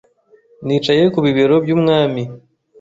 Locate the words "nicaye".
0.65-1.03